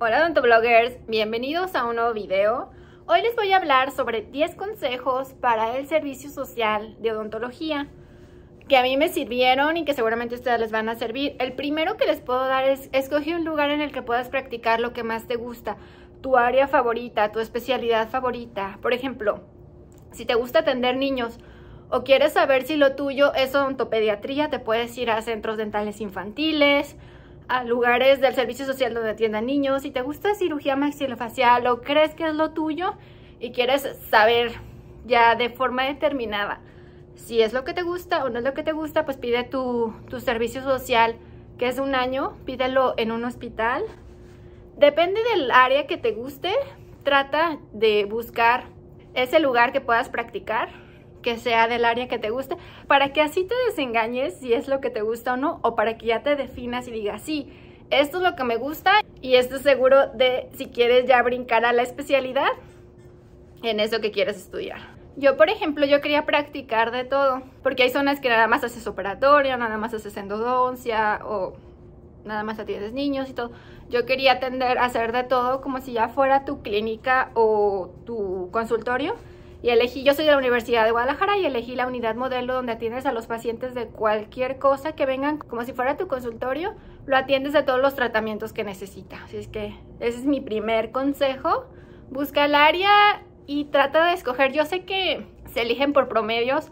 Hola 0.00 0.20
odontobloggers, 0.20 0.96
bienvenidos 1.08 1.74
a 1.74 1.84
un 1.84 1.96
nuevo 1.96 2.12
video. 2.12 2.70
Hoy 3.06 3.20
les 3.20 3.34
voy 3.34 3.50
a 3.50 3.56
hablar 3.56 3.90
sobre 3.90 4.22
10 4.22 4.54
consejos 4.54 5.34
para 5.40 5.76
el 5.76 5.88
servicio 5.88 6.30
social 6.30 6.94
de 7.00 7.10
odontología 7.10 7.88
que 8.68 8.76
a 8.76 8.84
mí 8.84 8.96
me 8.96 9.08
sirvieron 9.08 9.76
y 9.76 9.84
que 9.84 9.94
seguramente 9.94 10.36
ustedes 10.36 10.60
les 10.60 10.70
van 10.70 10.88
a 10.88 10.94
servir. 10.94 11.34
El 11.40 11.54
primero 11.54 11.96
que 11.96 12.06
les 12.06 12.20
puedo 12.20 12.46
dar 12.46 12.62
es 12.62 12.88
escoge 12.92 13.34
un 13.34 13.44
lugar 13.44 13.70
en 13.70 13.80
el 13.80 13.90
que 13.90 14.02
puedas 14.02 14.28
practicar 14.28 14.78
lo 14.78 14.92
que 14.92 15.02
más 15.02 15.26
te 15.26 15.34
gusta, 15.34 15.78
tu 16.20 16.36
área 16.36 16.68
favorita, 16.68 17.32
tu 17.32 17.40
especialidad 17.40 18.08
favorita. 18.08 18.78
Por 18.80 18.92
ejemplo, 18.92 19.40
si 20.12 20.24
te 20.24 20.36
gusta 20.36 20.60
atender 20.60 20.96
niños 20.96 21.40
o 21.90 22.04
quieres 22.04 22.34
saber 22.34 22.62
si 22.62 22.76
lo 22.76 22.94
tuyo 22.94 23.34
es 23.34 23.52
odontopediatría, 23.52 24.48
te 24.48 24.60
puedes 24.60 24.96
ir 24.96 25.10
a 25.10 25.20
centros 25.22 25.56
dentales 25.56 26.00
infantiles, 26.00 26.94
a 27.48 27.64
lugares 27.64 28.20
del 28.20 28.34
servicio 28.34 28.64
social 28.66 28.94
donde 28.94 29.10
atiendan 29.10 29.46
niños. 29.46 29.82
Si 29.82 29.90
te 29.90 30.02
gusta 30.02 30.34
cirugía 30.34 30.76
maxilofacial 30.76 31.66
o 31.66 31.80
crees 31.80 32.14
que 32.14 32.26
es 32.28 32.34
lo 32.34 32.50
tuyo 32.50 32.94
y 33.40 33.52
quieres 33.52 33.88
saber 34.10 34.52
ya 35.06 35.34
de 35.34 35.50
forma 35.50 35.84
determinada 35.84 36.60
si 37.18 37.42
es 37.42 37.52
lo 37.52 37.64
que 37.64 37.74
te 37.74 37.82
gusta 37.82 38.24
o 38.24 38.30
no 38.30 38.38
es 38.38 38.44
lo 38.44 38.54
que 38.54 38.62
te 38.62 38.72
gusta, 38.72 39.04
pues 39.04 39.16
pide 39.16 39.44
tu, 39.44 39.92
tu 40.08 40.20
servicio 40.20 40.62
social, 40.62 41.16
que 41.58 41.66
es 41.68 41.78
un 41.78 41.94
año, 41.94 42.36
pídelo 42.44 42.94
en 42.96 43.12
un 43.12 43.24
hospital. 43.24 43.84
Depende 44.76 45.20
del 45.32 45.50
área 45.50 45.86
que 45.86 45.96
te 45.96 46.12
guste, 46.12 46.54
trata 47.02 47.58
de 47.72 48.04
buscar 48.04 48.64
ese 49.14 49.40
lugar 49.40 49.72
que 49.72 49.80
puedas 49.80 50.08
practicar 50.08 50.68
sea 51.36 51.68
del 51.68 51.84
área 51.84 52.08
que 52.08 52.18
te 52.18 52.30
guste, 52.30 52.56
para 52.86 53.12
que 53.12 53.20
así 53.20 53.44
te 53.44 53.54
desengañes 53.66 54.34
si 54.38 54.54
es 54.54 54.68
lo 54.68 54.80
que 54.80 54.88
te 54.88 55.02
gusta 55.02 55.34
o 55.34 55.36
no, 55.36 55.60
o 55.62 55.74
para 55.74 55.98
que 55.98 56.06
ya 56.06 56.22
te 56.22 56.36
definas 56.36 56.88
y 56.88 56.92
digas, 56.92 57.20
sí, 57.22 57.52
esto 57.90 58.18
es 58.18 58.22
lo 58.22 58.36
que 58.36 58.44
me 58.44 58.56
gusta 58.56 58.92
y 59.20 59.34
esto 59.34 59.56
es 59.56 59.62
seguro 59.62 60.08
de 60.08 60.48
si 60.56 60.66
quieres 60.66 61.06
ya 61.06 61.22
brincar 61.22 61.64
a 61.64 61.72
la 61.72 61.82
especialidad 61.82 62.48
en 63.62 63.80
eso 63.80 64.00
que 64.00 64.10
quieres 64.10 64.36
estudiar. 64.36 64.78
Yo, 65.16 65.36
por 65.36 65.50
ejemplo, 65.50 65.84
yo 65.84 66.00
quería 66.00 66.24
practicar 66.24 66.92
de 66.92 67.04
todo, 67.04 67.42
porque 67.62 67.82
hay 67.82 67.90
zonas 67.90 68.20
que 68.20 68.28
nada 68.28 68.46
más 68.46 68.62
haces 68.62 68.86
operatoria, 68.86 69.56
nada 69.56 69.76
más 69.76 69.92
haces 69.92 70.16
endodoncia 70.16 71.20
o 71.24 71.54
nada 72.24 72.44
más 72.44 72.58
atiendes 72.60 72.92
niños 72.92 73.28
y 73.28 73.32
todo. 73.32 73.50
Yo 73.88 74.06
quería 74.06 74.32
atender 74.32 74.78
a 74.78 74.84
hacer 74.84 75.12
de 75.12 75.24
todo 75.24 75.60
como 75.60 75.80
si 75.80 75.92
ya 75.94 76.08
fuera 76.08 76.44
tu 76.44 76.62
clínica 76.62 77.30
o 77.34 77.90
tu 78.04 78.50
consultorio 78.52 79.16
y 79.60 79.70
elegí, 79.70 80.04
yo 80.04 80.14
soy 80.14 80.24
de 80.24 80.30
la 80.30 80.38
Universidad 80.38 80.84
de 80.84 80.92
Guadalajara 80.92 81.36
y 81.36 81.44
elegí 81.44 81.74
la 81.74 81.88
unidad 81.88 82.14
modelo 82.14 82.54
donde 82.54 82.72
atiendes 82.72 83.06
a 83.06 83.12
los 83.12 83.26
pacientes 83.26 83.74
de 83.74 83.86
cualquier 83.86 84.58
cosa 84.58 84.92
que 84.92 85.04
vengan, 85.04 85.38
como 85.38 85.64
si 85.64 85.72
fuera 85.72 85.96
tu 85.96 86.06
consultorio, 86.06 86.74
lo 87.06 87.16
atiendes 87.16 87.52
de 87.54 87.64
todos 87.64 87.80
los 87.80 87.96
tratamientos 87.96 88.52
que 88.52 88.62
necesita. 88.62 89.24
Así 89.24 89.36
es 89.36 89.48
que 89.48 89.74
ese 89.98 90.18
es 90.18 90.24
mi 90.26 90.40
primer 90.40 90.92
consejo. 90.92 91.66
Busca 92.08 92.44
el 92.44 92.54
área 92.54 93.24
y 93.46 93.64
trata 93.64 94.06
de 94.06 94.12
escoger. 94.12 94.52
Yo 94.52 94.64
sé 94.64 94.84
que 94.84 95.26
se 95.46 95.62
eligen 95.62 95.92
por 95.92 96.08
promedios, 96.08 96.70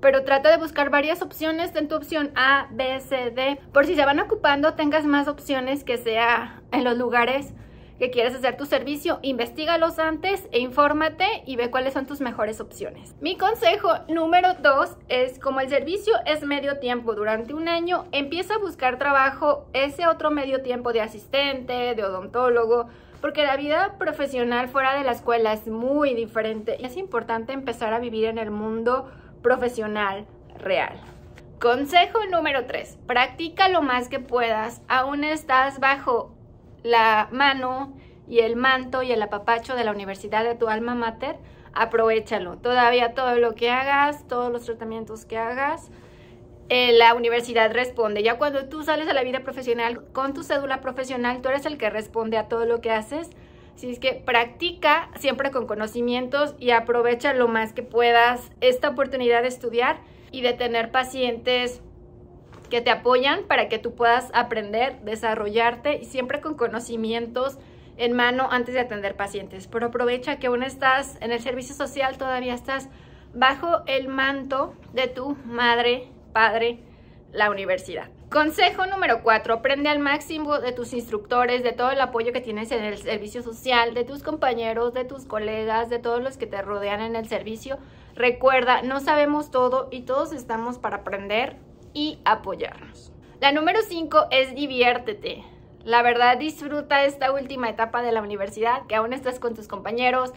pero 0.00 0.22
trata 0.22 0.50
de 0.50 0.56
buscar 0.56 0.88
varias 0.88 1.22
opciones 1.22 1.74
en 1.74 1.88
tu 1.88 1.96
opción 1.96 2.30
A, 2.36 2.68
B, 2.70 3.00
C, 3.00 3.32
D. 3.32 3.58
Por 3.72 3.86
si 3.86 3.96
se 3.96 4.04
van 4.04 4.20
ocupando, 4.20 4.74
tengas 4.74 5.04
más 5.04 5.26
opciones 5.26 5.82
que 5.82 5.96
sea 5.96 6.62
en 6.70 6.84
los 6.84 6.96
lugares 6.96 7.54
que 8.00 8.10
quieres 8.10 8.34
hacer 8.34 8.56
tu 8.56 8.64
servicio, 8.64 9.18
investigalos 9.20 9.98
antes 9.98 10.48
e 10.52 10.58
infórmate 10.58 11.42
y 11.44 11.56
ve 11.56 11.70
cuáles 11.70 11.92
son 11.92 12.06
tus 12.06 12.22
mejores 12.22 12.58
opciones. 12.58 13.14
Mi 13.20 13.36
consejo 13.36 13.90
número 14.08 14.54
dos 14.54 14.96
es 15.10 15.38
como 15.38 15.60
el 15.60 15.68
servicio 15.68 16.14
es 16.24 16.42
medio 16.42 16.78
tiempo 16.78 17.14
durante 17.14 17.52
un 17.52 17.68
año, 17.68 18.06
empieza 18.10 18.54
a 18.54 18.58
buscar 18.58 18.98
trabajo 18.98 19.66
ese 19.74 20.08
otro 20.08 20.30
medio 20.30 20.62
tiempo 20.62 20.94
de 20.94 21.02
asistente, 21.02 21.94
de 21.94 22.02
odontólogo, 22.02 22.88
porque 23.20 23.44
la 23.44 23.58
vida 23.58 23.96
profesional 23.98 24.68
fuera 24.68 24.96
de 24.96 25.04
la 25.04 25.12
escuela 25.12 25.52
es 25.52 25.68
muy 25.68 26.14
diferente 26.14 26.78
y 26.80 26.86
es 26.86 26.96
importante 26.96 27.52
empezar 27.52 27.92
a 27.92 27.98
vivir 27.98 28.24
en 28.24 28.38
el 28.38 28.50
mundo 28.50 29.10
profesional 29.42 30.26
real. 30.58 30.98
Consejo 31.60 32.20
número 32.32 32.64
3. 32.64 33.00
Practica 33.06 33.68
lo 33.68 33.82
más 33.82 34.08
que 34.08 34.20
puedas. 34.20 34.80
Aún 34.88 35.24
estás 35.24 35.78
bajo 35.78 36.34
la 36.82 37.28
mano 37.32 37.92
y 38.28 38.40
el 38.40 38.56
manto 38.56 39.02
y 39.02 39.12
el 39.12 39.22
apapacho 39.22 39.74
de 39.74 39.84
la 39.84 39.90
universidad 39.90 40.44
de 40.44 40.54
tu 40.54 40.68
alma 40.68 40.94
mater, 40.94 41.36
aprovechalo. 41.72 42.58
Todavía 42.58 43.14
todo 43.14 43.36
lo 43.36 43.54
que 43.54 43.70
hagas, 43.70 44.26
todos 44.28 44.52
los 44.52 44.64
tratamientos 44.64 45.24
que 45.24 45.36
hagas, 45.38 45.90
eh, 46.68 46.92
la 46.92 47.14
universidad 47.14 47.72
responde. 47.72 48.22
Ya 48.22 48.38
cuando 48.38 48.66
tú 48.66 48.84
sales 48.84 49.08
a 49.08 49.12
la 49.12 49.24
vida 49.24 49.40
profesional 49.40 50.04
con 50.12 50.34
tu 50.34 50.44
cédula 50.44 50.80
profesional, 50.80 51.42
tú 51.42 51.48
eres 51.48 51.66
el 51.66 51.78
que 51.78 51.90
responde 51.90 52.38
a 52.38 52.46
todo 52.46 52.64
lo 52.64 52.80
que 52.80 52.92
haces. 52.92 53.30
Así 53.74 53.90
es 53.90 53.98
que 53.98 54.12
practica 54.12 55.10
siempre 55.18 55.50
con 55.50 55.66
conocimientos 55.66 56.54
y 56.60 56.70
aprovecha 56.70 57.32
lo 57.32 57.48
más 57.48 57.72
que 57.72 57.82
puedas 57.82 58.52
esta 58.60 58.90
oportunidad 58.90 59.42
de 59.42 59.48
estudiar 59.48 60.00
y 60.30 60.42
de 60.42 60.52
tener 60.52 60.92
pacientes 60.92 61.82
que 62.70 62.80
te 62.80 62.90
apoyan 62.90 63.44
para 63.44 63.68
que 63.68 63.78
tú 63.78 63.94
puedas 63.94 64.30
aprender, 64.32 65.00
desarrollarte 65.02 65.98
y 65.98 66.06
siempre 66.06 66.40
con 66.40 66.54
conocimientos 66.54 67.58
en 67.98 68.14
mano 68.14 68.48
antes 68.50 68.74
de 68.74 68.80
atender 68.80 69.16
pacientes. 69.16 69.66
Pero 69.66 69.88
aprovecha 69.88 70.38
que 70.38 70.46
aún 70.46 70.62
estás 70.62 71.18
en 71.20 71.32
el 71.32 71.40
servicio 71.40 71.74
social, 71.74 72.16
todavía 72.16 72.54
estás 72.54 72.88
bajo 73.34 73.82
el 73.86 74.08
manto 74.08 74.74
de 74.94 75.08
tu 75.08 75.36
madre, 75.44 76.08
padre, 76.32 76.80
la 77.32 77.50
universidad. 77.50 78.08
Consejo 78.30 78.86
número 78.86 79.22
4. 79.22 79.54
Aprende 79.54 79.88
al 79.88 79.98
máximo 79.98 80.60
de 80.60 80.72
tus 80.72 80.92
instructores, 80.92 81.62
de 81.62 81.72
todo 81.72 81.90
el 81.90 82.00
apoyo 82.00 82.32
que 82.32 82.40
tienes 82.40 82.70
en 82.70 82.84
el 82.84 82.96
servicio 82.96 83.42
social, 83.42 83.92
de 83.92 84.04
tus 84.04 84.22
compañeros, 84.22 84.94
de 84.94 85.04
tus 85.04 85.26
colegas, 85.26 85.90
de 85.90 85.98
todos 85.98 86.22
los 86.22 86.36
que 86.36 86.46
te 86.46 86.62
rodean 86.62 87.00
en 87.00 87.16
el 87.16 87.28
servicio. 87.28 87.78
Recuerda, 88.14 88.82
no 88.82 89.00
sabemos 89.00 89.50
todo 89.50 89.88
y 89.90 90.02
todos 90.02 90.32
estamos 90.32 90.78
para 90.78 90.98
aprender 90.98 91.56
y 91.94 92.18
apoyarnos. 92.24 93.12
La 93.40 93.52
número 93.52 93.80
5 93.82 94.26
es 94.30 94.54
diviértete. 94.54 95.44
La 95.84 96.02
verdad, 96.02 96.36
disfruta 96.36 97.04
esta 97.04 97.32
última 97.32 97.70
etapa 97.70 98.02
de 98.02 98.12
la 98.12 98.20
universidad, 98.20 98.86
que 98.86 98.96
aún 98.96 99.12
estás 99.12 99.40
con 99.40 99.54
tus 99.54 99.66
compañeros. 99.66 100.32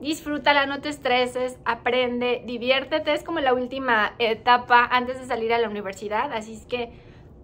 Disfrútala, 0.00 0.66
no 0.66 0.80
te 0.80 0.90
estreses, 0.90 1.58
aprende, 1.64 2.42
diviértete. 2.46 3.12
Es 3.12 3.24
como 3.24 3.40
la 3.40 3.54
última 3.54 4.14
etapa 4.18 4.84
antes 4.84 5.18
de 5.18 5.26
salir 5.26 5.52
a 5.52 5.58
la 5.58 5.68
universidad. 5.68 6.32
Así 6.32 6.54
es 6.54 6.66
que 6.66 6.92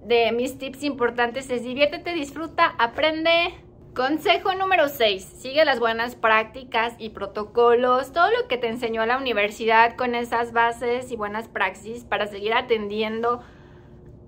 de 0.05 0.31
mis 0.33 0.59
tips 0.59 0.85
importantes 0.85 1.51
es 1.51 1.65
diviértete, 1.65 2.13
disfruta, 2.15 2.75
aprende. 2.79 3.55
Consejo 3.95 4.55
número 4.55 4.89
6. 4.89 5.23
Sigue 5.23 5.67
las 5.67 5.79
buenas 5.79 6.17
prácticas 6.17 6.95
y 6.97 7.11
protocolos, 7.11 8.11
todo 8.13 8.31
lo 8.31 8.49
que 8.49 8.57
te 8.57 8.69
enseñó 8.69 9.05
la 9.05 9.19
universidad 9.19 9.97
con 9.97 10.15
esas 10.15 10.55
bases 10.55 11.13
y 11.13 11.17
buenas 11.17 11.49
praxis 11.49 12.03
para 12.05 12.27
seguir 12.27 12.55
atendiendo 12.55 13.43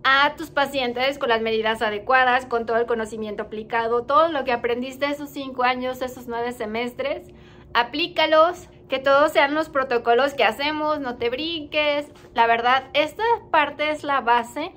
a 0.03 0.35
tus 0.37 0.51
pacientes 0.51 1.19
con 1.19 1.31
las 1.31 1.41
medidas 1.41 1.81
adecuadas, 1.81 2.45
con 2.45 2.67
todo 2.67 2.77
el 2.77 2.85
conocimiento 2.85 3.45
aplicado, 3.45 4.03
todo 4.05 4.29
lo 4.29 4.45
que 4.45 4.53
aprendiste 4.53 5.07
esos 5.07 5.31
cinco 5.31 5.63
años, 5.63 6.03
esos 6.03 6.29
nueve 6.29 6.53
semestres, 6.53 7.29
aplícalos, 7.73 8.69
que 8.91 8.99
todos 8.99 9.33
sean 9.33 9.55
los 9.55 9.71
protocolos 9.71 10.35
que 10.35 10.45
hacemos, 10.45 11.01
no 11.01 11.17
te 11.17 11.31
brinques. 11.31 12.13
La 12.35 12.47
verdad, 12.47 12.85
esta 12.93 13.25
parte 13.51 13.89
es 13.89 14.05
la 14.05 14.21
base 14.21 14.73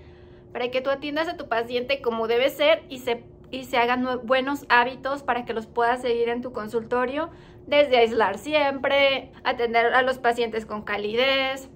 para 0.54 0.72
que 0.72 0.80
tú 0.80 0.90
atiendas 0.92 1.28
a 1.28 1.36
tu 1.36 1.50
paciente 1.50 2.02
como 2.02 2.30
debe 2.30 2.50
ser 2.50 2.84
y 2.88 3.00
se 3.00 3.22
y 3.52 3.66
se 3.66 3.78
hagan 3.78 4.06
buenos 4.24 4.66
hábitos 4.70 5.24
para 5.24 5.46
que 5.46 5.54
los 5.54 5.68
puedas 5.68 6.02
seguir 6.02 6.30
en 6.30 6.42
tu 6.42 6.52
consultorio, 6.52 7.30
desde 7.66 7.98
aislar 7.98 8.38
siempre, 8.38 9.32
atender 9.44 9.94
a 9.94 10.02
los 10.02 10.18
pacientes 10.18 10.66
con 10.66 10.84
calidez, 10.84 11.70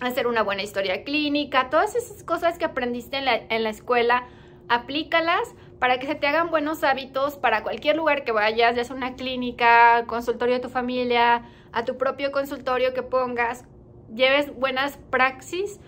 hacer 0.00 0.26
una 0.26 0.42
buena 0.42 0.62
historia 0.62 1.04
clínica, 1.04 1.70
todas 1.70 1.94
esas 1.94 2.22
cosas 2.22 2.58
que 2.58 2.64
aprendiste 2.64 3.18
en 3.18 3.24
la, 3.24 3.36
en 3.36 3.62
la 3.62 3.70
escuela, 3.70 4.26
aplícalas 4.68 5.54
para 5.78 5.98
que 5.98 6.06
se 6.06 6.14
te 6.14 6.26
hagan 6.26 6.50
buenos 6.50 6.84
hábitos 6.84 7.36
para 7.36 7.62
cualquier 7.62 7.96
lugar 7.96 8.24
que 8.24 8.32
vayas, 8.32 8.76
ya 8.76 8.84
sea 8.84 8.96
una 8.96 9.14
clínica, 9.14 10.04
consultorio 10.06 10.54
de 10.54 10.60
tu 10.60 10.68
familia, 10.68 11.42
a 11.72 11.84
tu 11.84 11.96
propio 11.98 12.32
consultorio 12.32 12.94
que 12.94 13.02
pongas, 13.02 13.64
lleves 14.14 14.54
buenas 14.56 14.98
praxis, 15.10 15.80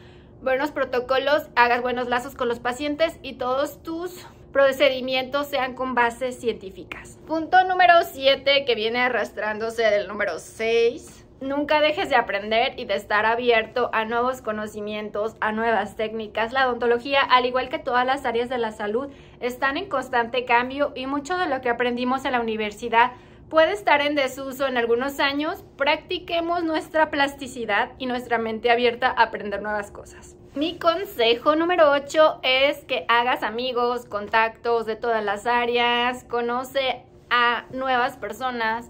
buenos 0.42 0.70
protocolos, 0.70 1.48
hagas 1.56 1.82
buenos 1.82 2.08
lazos 2.08 2.34
con 2.34 2.48
los 2.48 2.58
pacientes 2.58 3.18
y 3.22 3.34
todos 3.34 3.82
tus 3.82 4.26
procedimientos 4.54 5.48
sean 5.48 5.74
con 5.74 5.96
bases 5.96 6.38
científicas. 6.38 7.18
Punto 7.26 7.64
número 7.64 7.94
7 8.04 8.64
que 8.64 8.74
viene 8.76 9.00
arrastrándose 9.00 9.82
del 9.82 10.06
número 10.06 10.38
6. 10.38 11.26
Nunca 11.40 11.80
dejes 11.80 12.08
de 12.08 12.14
aprender 12.14 12.78
y 12.78 12.84
de 12.84 12.94
estar 12.94 13.26
abierto 13.26 13.90
a 13.92 14.04
nuevos 14.04 14.42
conocimientos, 14.42 15.34
a 15.40 15.50
nuevas 15.50 15.96
técnicas. 15.96 16.52
La 16.52 16.68
odontología, 16.68 17.20
al 17.20 17.46
igual 17.46 17.68
que 17.68 17.80
todas 17.80 18.06
las 18.06 18.24
áreas 18.24 18.48
de 18.48 18.58
la 18.58 18.70
salud, 18.70 19.08
están 19.40 19.76
en 19.76 19.88
constante 19.88 20.44
cambio 20.44 20.92
y 20.94 21.06
mucho 21.08 21.36
de 21.36 21.48
lo 21.48 21.60
que 21.60 21.68
aprendimos 21.68 22.24
en 22.24 22.32
la 22.32 22.40
universidad 22.40 23.10
puede 23.50 23.72
estar 23.72 24.02
en 24.02 24.14
desuso 24.14 24.68
en 24.68 24.76
algunos 24.76 25.18
años. 25.18 25.64
Practiquemos 25.76 26.62
nuestra 26.62 27.10
plasticidad 27.10 27.90
y 27.98 28.06
nuestra 28.06 28.38
mente 28.38 28.70
abierta 28.70 29.08
a 29.08 29.24
aprender 29.24 29.60
nuevas 29.62 29.90
cosas. 29.90 30.36
Mi 30.56 30.78
consejo 30.78 31.56
número 31.56 31.90
8 31.90 32.38
es 32.44 32.84
que 32.84 33.04
hagas 33.08 33.42
amigos, 33.42 34.04
contactos 34.04 34.86
de 34.86 34.94
todas 34.94 35.24
las 35.24 35.46
áreas, 35.46 36.22
conoce 36.22 37.02
a 37.28 37.64
nuevas 37.72 38.16
personas, 38.16 38.88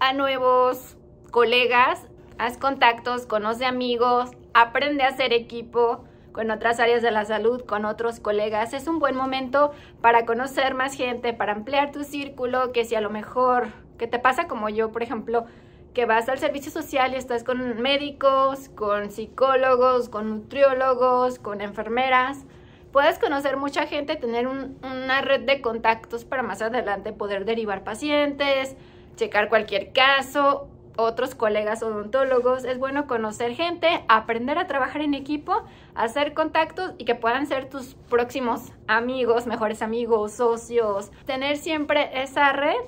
a 0.00 0.14
nuevos 0.14 0.96
colegas, 1.30 2.06
haz 2.38 2.56
contactos, 2.56 3.26
conoce 3.26 3.66
amigos, 3.66 4.30
aprende 4.54 5.02
a 5.02 5.08
hacer 5.08 5.34
equipo 5.34 6.06
con 6.32 6.50
otras 6.50 6.80
áreas 6.80 7.02
de 7.02 7.10
la 7.10 7.26
salud, 7.26 7.60
con 7.66 7.84
otros 7.84 8.18
colegas. 8.18 8.72
Es 8.72 8.88
un 8.88 8.98
buen 8.98 9.14
momento 9.14 9.72
para 10.00 10.24
conocer 10.24 10.72
más 10.72 10.94
gente, 10.94 11.34
para 11.34 11.52
ampliar 11.52 11.92
tu 11.92 12.04
círculo, 12.04 12.72
que 12.72 12.86
si 12.86 12.94
a 12.94 13.02
lo 13.02 13.10
mejor, 13.10 13.66
que 13.98 14.06
te 14.06 14.18
pasa 14.18 14.48
como 14.48 14.70
yo, 14.70 14.90
por 14.90 15.02
ejemplo, 15.02 15.44
que 15.94 16.06
vas 16.06 16.28
al 16.28 16.38
servicio 16.38 16.72
social 16.72 17.14
y 17.14 17.16
estás 17.16 17.44
con 17.44 17.80
médicos, 17.80 18.68
con 18.70 19.10
psicólogos, 19.10 20.08
con 20.08 20.28
nutriólogos, 20.28 21.38
con 21.38 21.60
enfermeras. 21.60 22.44
Puedes 22.92 23.18
conocer 23.18 23.56
mucha 23.56 23.86
gente, 23.86 24.16
tener 24.16 24.46
una 24.48 25.20
red 25.20 25.42
de 25.42 25.60
contactos 25.60 26.24
para 26.24 26.42
más 26.42 26.62
adelante 26.62 27.12
poder 27.12 27.44
derivar 27.44 27.84
pacientes, 27.84 28.76
checar 29.16 29.48
cualquier 29.48 29.92
caso, 29.92 30.68
otros 30.96 31.36
colegas 31.36 31.82
odontólogos. 31.82 32.64
Es 32.64 32.78
bueno 32.78 33.06
conocer 33.06 33.54
gente, 33.54 34.04
aprender 34.08 34.58
a 34.58 34.66
trabajar 34.66 35.00
en 35.00 35.14
equipo, 35.14 35.62
hacer 35.94 36.34
contactos 36.34 36.92
y 36.98 37.04
que 37.04 37.14
puedan 37.14 37.46
ser 37.46 37.68
tus 37.68 37.94
próximos 38.10 38.72
amigos, 38.88 39.46
mejores 39.46 39.80
amigos, 39.80 40.32
socios. 40.32 41.12
Tener 41.24 41.56
siempre 41.56 42.22
esa 42.22 42.52
red 42.52 42.80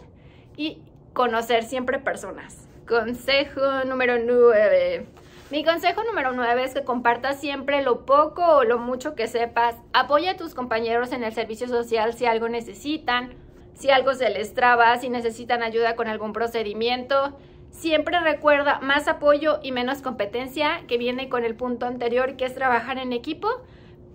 y 0.56 0.82
conocer 1.14 1.64
siempre 1.64 1.98
personas. 2.00 2.66
Consejo 2.86 3.84
número 3.84 4.16
9. 4.24 5.06
Mi 5.50 5.64
consejo 5.64 6.04
número 6.04 6.32
9 6.32 6.62
es 6.62 6.72
que 6.72 6.84
compartas 6.84 7.40
siempre 7.40 7.82
lo 7.82 8.06
poco 8.06 8.44
o 8.44 8.62
lo 8.62 8.78
mucho 8.78 9.16
que 9.16 9.26
sepas. 9.26 9.74
Apoya 9.92 10.32
a 10.32 10.36
tus 10.36 10.54
compañeros 10.54 11.10
en 11.10 11.24
el 11.24 11.32
servicio 11.32 11.66
social 11.66 12.14
si 12.14 12.26
algo 12.26 12.48
necesitan, 12.48 13.34
si 13.74 13.90
algo 13.90 14.14
se 14.14 14.30
les 14.30 14.54
traba, 14.54 14.96
si 14.98 15.08
necesitan 15.08 15.64
ayuda 15.64 15.96
con 15.96 16.06
algún 16.06 16.32
procedimiento. 16.32 17.36
Siempre 17.70 18.20
recuerda 18.20 18.78
más 18.78 19.08
apoyo 19.08 19.58
y 19.64 19.72
menos 19.72 20.00
competencia 20.00 20.84
que 20.86 20.96
viene 20.96 21.28
con 21.28 21.44
el 21.44 21.56
punto 21.56 21.86
anterior 21.86 22.36
que 22.36 22.44
es 22.44 22.54
trabajar 22.54 22.98
en 22.98 23.12
equipo. 23.12 23.48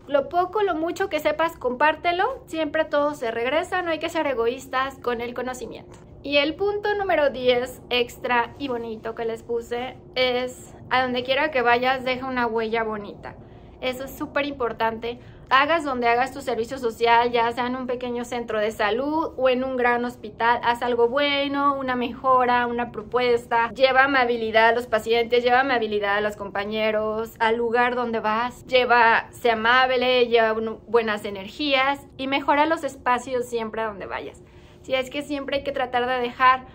Lo 0.08 0.30
poco, 0.30 0.64
lo 0.64 0.76
mucho 0.76 1.10
que 1.10 1.20
sepas, 1.20 1.58
compártelo. 1.58 2.42
Siempre 2.48 2.86
todo 2.86 3.16
se 3.16 3.32
regresa, 3.32 3.82
no 3.82 3.92
hay 3.92 4.00
que 4.00 4.08
ser 4.08 4.28
egoístas 4.28 4.98
con 5.00 5.20
el 5.20 5.34
conocimiento. 5.34 6.11
Y 6.24 6.38
el 6.38 6.54
punto 6.54 6.94
número 6.94 7.32
10 7.32 7.82
extra 7.90 8.54
y 8.60 8.68
bonito 8.68 9.16
que 9.16 9.26
les 9.26 9.42
puse 9.42 9.98
es 10.14 10.76
a 10.92 11.02
donde 11.02 11.24
quiera 11.24 11.50
que 11.50 11.64
vayas 11.64 12.06
deja 12.06 12.28
una 12.28 12.46
huella 12.46 12.84
bonita. 12.84 13.36
Eso 13.82 14.04
es 14.04 14.16
súper 14.16 14.46
importante. 14.46 15.20
Hagas 15.50 15.84
donde 15.84 16.08
hagas 16.08 16.32
tu 16.32 16.42
servicio 16.42 16.78
social, 16.78 17.32
ya 17.32 17.52
sea 17.52 17.66
en 17.66 17.76
un 17.76 17.88
pequeño 17.88 18.24
centro 18.24 18.60
de 18.60 18.72
salud 18.72 19.34
o 19.36 19.50
en 19.50 19.64
un 19.64 19.78
gran 19.78 20.06
hospital, 20.06 20.62
haz 20.64 20.84
algo 20.84 21.10
bueno, 21.10 21.74
una 21.74 21.96
mejora, 21.96 22.68
una 22.68 22.92
propuesta. 22.92 23.72
Lleva 23.72 24.04
amabilidad 24.04 24.70
a 24.70 24.72
los 24.74 24.86
pacientes, 24.86 25.44
lleva 25.44 25.62
amabilidad 25.62 26.18
a 26.18 26.22
los 26.22 26.38
compañeros, 26.38 27.34
al 27.40 27.58
lugar 27.58 27.96
donde 27.96 28.20
vas. 28.20 28.64
Lleva, 28.68 29.28
sea 29.32 29.54
amable, 29.54 30.28
lleva 30.28 30.54
buenas 30.88 31.26
energías 31.26 32.00
y 32.16 32.28
mejora 32.28 32.68
los 32.68 32.84
espacios 32.84 33.46
siempre 33.48 33.82
a 33.82 33.88
donde 33.88 34.06
vayas. 34.06 34.44
Si 34.84 34.94
es 34.96 35.10
que 35.10 35.22
siempre 35.22 35.58
hay 35.58 35.64
que 35.64 35.72
tratar 35.72 36.08
de 36.08 36.20
dejar 36.20 36.66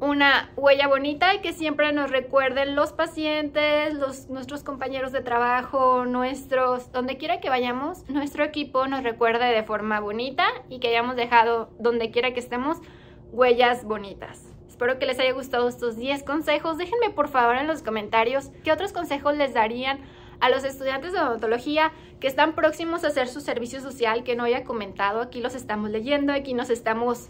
una 0.00 0.50
huella 0.56 0.88
bonita 0.88 1.34
y 1.34 1.40
que 1.40 1.52
siempre 1.52 1.92
nos 1.92 2.10
recuerden 2.10 2.74
los 2.74 2.92
pacientes, 2.92 3.94
los, 3.94 4.28
nuestros 4.28 4.62
compañeros 4.62 5.12
de 5.12 5.20
trabajo, 5.20 6.04
nuestros, 6.04 6.90
donde 6.92 7.16
quiera 7.16 7.40
que 7.40 7.48
vayamos, 7.48 8.08
nuestro 8.08 8.44
equipo 8.44 8.86
nos 8.86 9.02
recuerde 9.02 9.46
de 9.46 9.62
forma 9.62 10.00
bonita 10.00 10.46
y 10.68 10.80
que 10.80 10.88
hayamos 10.88 11.16
dejado 11.16 11.70
donde 11.78 12.10
quiera 12.10 12.34
que 12.34 12.40
estemos 12.40 12.78
huellas 13.32 13.84
bonitas. 13.84 14.54
Espero 14.68 14.98
que 14.98 15.06
les 15.06 15.18
haya 15.20 15.32
gustado 15.32 15.68
estos 15.68 15.96
10 15.96 16.24
consejos. 16.24 16.76
Déjenme 16.76 17.10
por 17.10 17.28
favor 17.28 17.56
en 17.56 17.68
los 17.68 17.82
comentarios 17.82 18.50
qué 18.64 18.72
otros 18.72 18.92
consejos 18.92 19.36
les 19.36 19.54
darían 19.54 20.00
a 20.40 20.50
los 20.50 20.64
estudiantes 20.64 21.12
de 21.12 21.20
odontología 21.20 21.92
que 22.18 22.26
están 22.26 22.54
próximos 22.54 23.04
a 23.04 23.08
hacer 23.08 23.28
su 23.28 23.40
servicio 23.40 23.80
social 23.80 24.24
que 24.24 24.34
no 24.34 24.44
haya 24.44 24.64
comentado. 24.64 25.20
Aquí 25.20 25.40
los 25.40 25.54
estamos 25.54 25.90
leyendo, 25.90 26.32
aquí 26.32 26.54
nos 26.54 26.70
estamos 26.70 27.28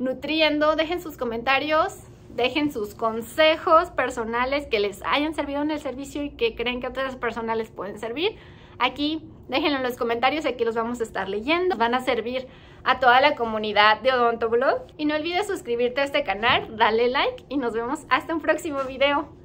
nutriendo. 0.00 0.74
Dejen 0.74 1.00
sus 1.00 1.16
comentarios, 1.16 2.00
dejen 2.34 2.72
sus 2.72 2.96
consejos 2.96 3.90
personales 3.92 4.66
que 4.66 4.80
les 4.80 5.00
hayan 5.04 5.34
servido 5.34 5.62
en 5.62 5.70
el 5.70 5.78
servicio 5.78 6.24
y 6.24 6.30
que 6.30 6.56
creen 6.56 6.80
que 6.80 6.88
otras 6.88 7.14
personas 7.14 7.56
les 7.56 7.70
pueden 7.70 8.00
servir. 8.00 8.34
Aquí 8.80 9.22
déjenlo 9.48 9.76
en 9.76 9.82
los 9.82 9.96
comentarios, 9.96 10.46
aquí 10.46 10.64
los 10.64 10.74
vamos 10.74 11.00
a 11.00 11.04
estar 11.04 11.28
leyendo. 11.28 11.76
Van 11.76 11.94
a 11.94 12.00
servir 12.00 12.48
a 12.82 12.98
toda 12.98 13.20
la 13.20 13.36
comunidad 13.36 14.00
de 14.00 14.12
Odontoblog. 14.12 14.86
Y 14.96 15.04
no 15.04 15.14
olvides 15.14 15.46
suscribirte 15.46 16.00
a 16.00 16.04
este 16.04 16.24
canal, 16.24 16.76
darle 16.76 17.08
like 17.08 17.44
y 17.48 17.58
nos 17.58 17.74
vemos 17.74 18.00
hasta 18.08 18.34
un 18.34 18.40
próximo 18.40 18.80
video. 18.88 19.39